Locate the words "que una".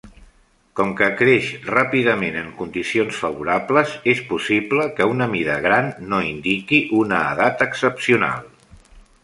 4.97-5.29